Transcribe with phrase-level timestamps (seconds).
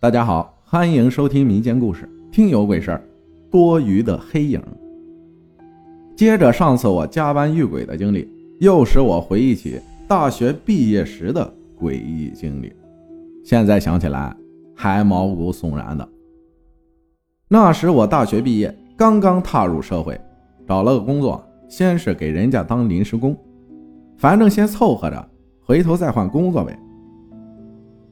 [0.00, 2.98] 大家好，欢迎收听民间故事《听有鬼事儿》。
[3.50, 4.62] 多余的黑影。
[6.14, 8.30] 接着上次我加班遇鬼的经历，
[8.60, 12.72] 又使我回忆起大学毕业时的诡异经历。
[13.44, 14.32] 现在想起来
[14.72, 16.08] 还毛骨悚然的。
[17.48, 20.16] 那时我大学毕业，刚刚踏入社会，
[20.64, 23.36] 找了个工作，先是给人家当临时工，
[24.16, 25.28] 反正先凑合着，
[25.60, 26.78] 回头再换工作呗。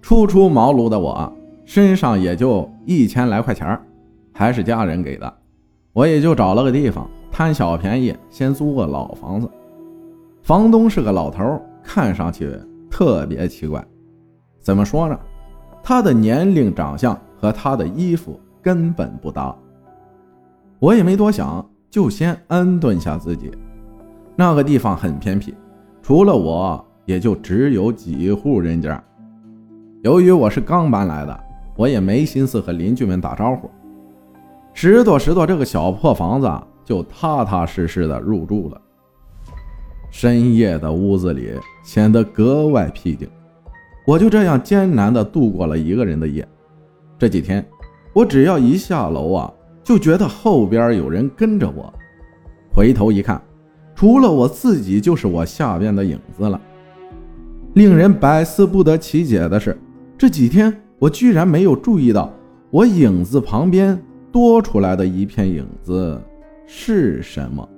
[0.00, 1.30] 初出茅庐的我。
[1.64, 3.80] 身上也就一千来块钱
[4.32, 5.34] 还是家人给的，
[5.92, 9.50] 我也就找了个地方贪小便宜，先租个老房子。
[10.42, 12.54] 房东是个老头，看上去
[12.90, 13.82] 特别奇怪。
[14.60, 15.18] 怎么说呢？
[15.82, 19.54] 他的年龄、长相和他的衣服根本不搭。
[20.78, 23.50] 我也没多想，就先安顿下自己。
[24.36, 25.54] 那个地方很偏僻，
[26.02, 29.02] 除了我，也就只有几户人家。
[30.02, 31.43] 由于我是刚搬来的。
[31.76, 33.70] 我也没心思和邻居们打招呼，
[34.72, 36.48] 拾掇拾掇这个小破房子，
[36.84, 38.80] 就踏踏实实的入住了。
[40.10, 41.50] 深夜的屋子里
[41.82, 43.28] 显得格外僻静，
[44.06, 46.46] 我就这样艰难的度过了一个人的夜。
[47.18, 47.66] 这几天，
[48.12, 51.92] 我只要一下楼啊，就觉得后边有人跟着我。
[52.72, 53.42] 回头一看，
[53.96, 56.60] 除了我自己，就是我下边的影子了。
[57.72, 59.76] 令人百思不得其解的是，
[60.16, 60.72] 这几天。
[61.04, 62.32] 我居然没有注意到，
[62.70, 64.02] 我影子旁边
[64.32, 66.18] 多出来的一片影子
[66.66, 67.68] 是什么？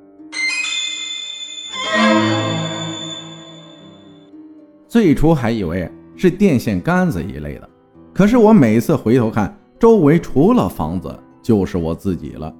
[4.86, 7.68] 最初还以为是电线杆子一类的，
[8.14, 12.54] 可是我每次回头看，周围除了房子就是我自己了。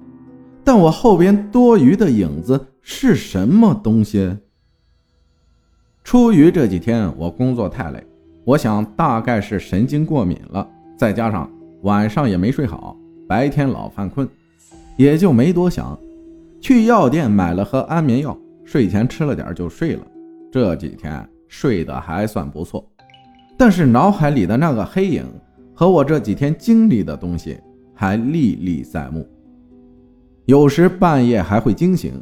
[0.65, 4.37] 但我后边多余的影子是什么东西？
[6.03, 8.05] 出于这几天我工作太累。
[8.47, 12.95] 我想大概是神经过敏了，再加上晚上也没睡好，
[13.27, 14.25] 白天老犯困，
[14.95, 15.99] 也就没多想，
[16.61, 20.01] 去药店买了盒安眠药，睡前吃了点就睡了。
[20.49, 22.89] 这几天睡得还算不错，
[23.57, 25.25] 但是脑海里的那个黑影
[25.73, 27.59] 和我这几天经历的东西
[27.93, 29.27] 还历历在目。
[30.45, 32.13] 有时半夜还会惊醒，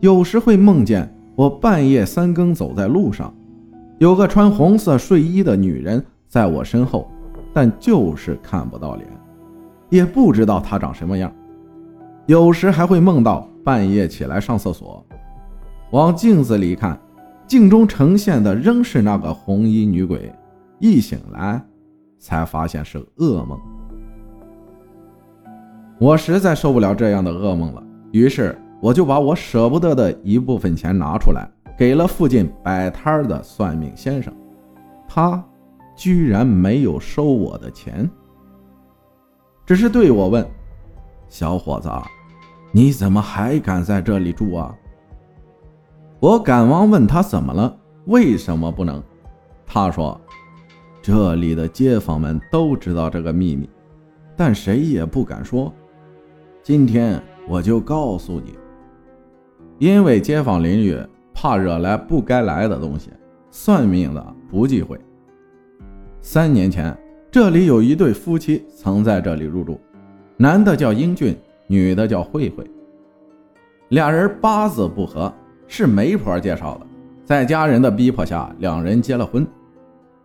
[0.00, 3.30] 有时会梦见我半夜三更走在路上。
[3.98, 7.10] 有个穿红色睡衣的女人在我身后，
[7.54, 9.08] 但就是看不到脸，
[9.88, 11.32] 也不知道她长什么样。
[12.26, 15.02] 有时还会梦到半夜起来上厕所，
[15.92, 16.98] 往镜子里看，
[17.46, 20.30] 镜中呈现的仍是那个红衣女鬼。
[20.78, 21.58] 一醒来，
[22.18, 23.58] 才发现是噩梦。
[25.98, 31.48] 我实在受不了这样的噩梦了，于是我就把我舍不得的一部分钱拿出来。
[31.76, 34.32] 给了附近摆摊的算命先生，
[35.06, 35.44] 他
[35.94, 38.08] 居然没有收我的钱，
[39.66, 40.46] 只是对我问
[41.28, 41.90] ：“小伙子，
[42.72, 44.74] 你怎么还敢在这里住啊？”
[46.18, 47.76] 我赶忙问他怎么了，
[48.06, 49.02] 为什么不能？
[49.66, 50.18] 他说
[51.02, 53.68] ：“这里的街坊们都知道这个秘密，
[54.34, 55.70] 但谁也不敢说。
[56.62, 58.58] 今天我就告诉你，
[59.78, 60.98] 因为街坊邻居。”
[61.38, 63.10] 怕惹来不该来的东西，
[63.50, 64.98] 算命的不忌讳。
[66.22, 66.96] 三年前，
[67.30, 69.78] 这里有一对夫妻曾在这里入住，
[70.38, 71.36] 男的叫英俊，
[71.66, 72.64] 女的叫慧慧。
[73.90, 75.30] 俩人八字不合，
[75.68, 76.86] 是媒婆介绍的，
[77.22, 79.46] 在家人的逼迫下，两人结了婚。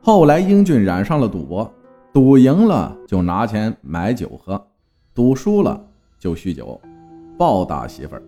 [0.01, 1.69] 后来，英俊染上了赌博，
[2.13, 4.66] 赌赢了就拿钱买酒喝，
[5.13, 5.77] 赌输了
[6.17, 6.79] 就酗酒，
[7.38, 8.23] 暴打媳妇儿。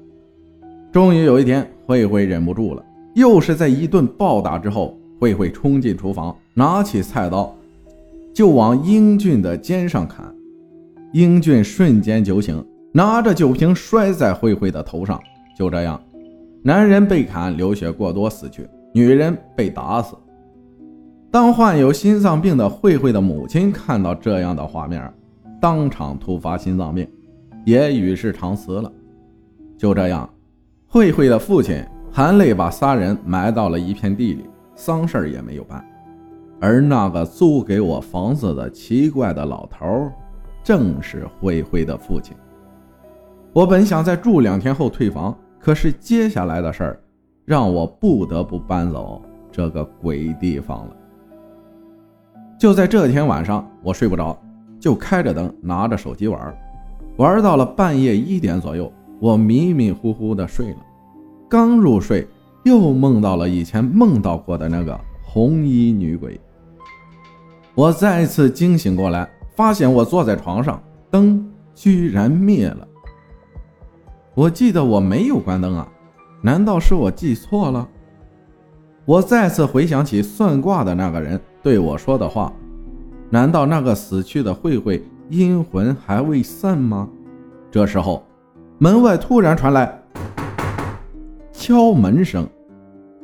[0.94, 7.52] 终于有一天，慧慧忍不住了，又是在一顿暴打之后，慧慧冲进厨房，拿起菜刀
[8.32, 10.24] 就往英俊的肩上砍。
[11.12, 15.20] 英俊瞬间酒醒，拿着酒瓶摔在慧慧的头上。
[15.58, 16.00] 就这样，
[16.62, 20.16] 男人被砍流血过多死去，女人被打死。
[21.32, 25.12] 当患有心脏病的慧慧的母亲看到这样的画面，
[25.60, 27.08] 当场突发心脏病，
[27.66, 28.92] 也与世长辞了。
[29.76, 30.30] 就这样。
[30.94, 35.84] 慧慧的父亲含泪把仨人埋到了一片地里，丧事儿也没有办。
[36.62, 40.12] 而那个租给我房子的奇怪的老头，
[40.64, 42.38] 正是慧慧的父亲。
[43.54, 47.04] 我本想再住两天后退房，可是接下来的事儿
[47.44, 49.20] 让我不得不搬走
[49.52, 50.96] 这个鬼地方了。
[52.56, 54.40] 就在这天晚上，我睡不着，
[54.80, 56.56] 就开着灯，拿着手机玩，
[57.18, 58.94] 玩到了半夜一点左右。
[59.24, 60.86] 我迷迷糊糊的睡了，
[61.48, 62.28] 刚入睡，
[62.64, 66.38] 又梦到了以前梦到过的那个红衣女鬼。
[67.74, 69.26] 我再次惊醒过来，
[69.56, 72.86] 发现我坐在床上，灯居然灭了。
[74.36, 75.88] 我记得我没有关灯啊，
[76.42, 77.88] 难道是我记错了？
[79.06, 82.52] 我再次回想起算卦的那个人对我说的话，
[83.30, 87.08] 难道那个死去的慧慧阴魂还未散吗？
[87.72, 88.22] 这时候，
[88.80, 90.04] 门外突然传来
[91.52, 92.48] 敲门声，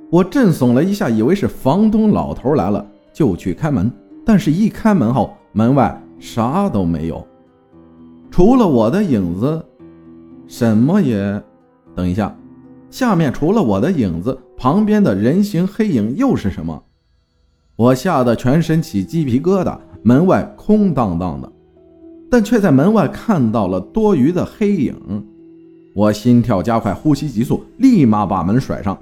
[0.09, 3.91] 我震悚了一下，以为是房东老头来了，就去开门。
[4.25, 7.25] 但是，一开门后，门外啥都没有，
[8.29, 9.65] 除了我的影子，
[10.47, 11.41] 什么也……
[11.95, 12.33] 等一下，
[12.89, 16.83] 下面除了我的影子，旁边的人形黑影又是什么？
[17.75, 19.77] 我吓得全身起鸡皮疙瘩。
[20.01, 21.51] 门外空荡荡的，
[22.31, 24.95] 但却在门外看到了多余的黑影。
[25.93, 28.97] 我心跳加快，呼吸急速，立马把门甩上。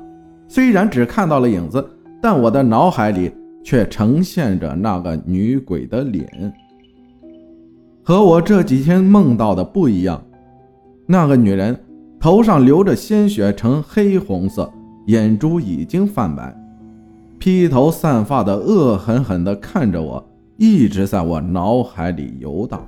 [0.48, 1.86] 虽然只看到了影子，
[2.22, 3.32] 但我的脑海里……
[3.64, 6.54] 却呈现着那个女鬼的脸，
[8.02, 10.24] 和我这几天梦到的不一样。
[11.06, 11.78] 那个女人
[12.18, 14.72] 头上流着鲜血，呈黑红色，
[15.08, 16.56] 眼珠已经泛白，
[17.38, 20.26] 披头散发的，恶狠狠地看着我，
[20.56, 22.88] 一直在我脑海里游荡。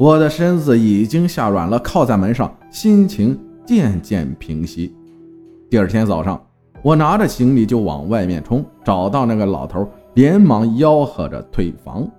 [0.00, 4.96] 我的身子已经吓软了，靠在门上，心情渐渐平息。
[5.68, 6.42] 第二天早上。
[6.82, 12.10] 我拿着行李就往外面冲，找到那个老头，连忙吆喝着退房。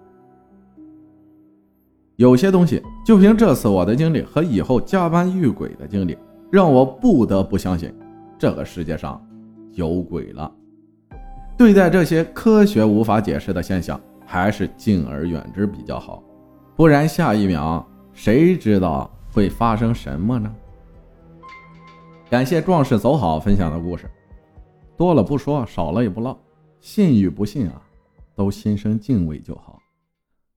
[2.18, 6.16] 有些东西，就凭这次我的经历和以后加班遇鬼的经历，
[6.52, 7.92] 让我不得不相信
[8.38, 9.20] 这个世界上
[9.72, 10.52] 有鬼了。
[11.58, 16.22] 对待这些科学无法解释的现象，还是敬而远之比较好，
[16.82, 20.52] 不然下一秒谁知道会发生什么呢？
[22.28, 24.10] 感谢壮士走好分享的故事。
[24.98, 26.36] 多了不说，少了也不唠，
[26.80, 27.80] 信与不信啊，
[28.34, 29.80] 都心生敬畏就好。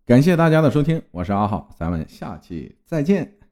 [0.06, 3.44] 感谢大家的收听，我是阿浩，咱们下期再见。